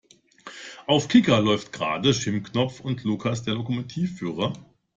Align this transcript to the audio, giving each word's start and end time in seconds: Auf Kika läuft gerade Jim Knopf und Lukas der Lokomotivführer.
Auf 0.87 1.09
Kika 1.09 1.37
läuft 1.37 1.73
gerade 1.73 2.09
Jim 2.09 2.41
Knopf 2.41 2.79
und 2.79 3.03
Lukas 3.03 3.43
der 3.43 3.53
Lokomotivführer. 3.53 4.51